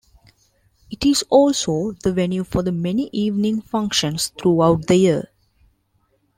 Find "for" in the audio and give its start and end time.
2.43-2.63